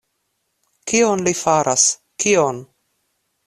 [0.93, 1.85] Kion li faras,
[2.25, 2.67] kion?